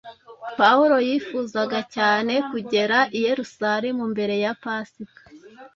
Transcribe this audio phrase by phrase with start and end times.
[0.59, 5.21] Pawulo yifuzaga cyane kugera i Yerusalemu mbere ya Pasika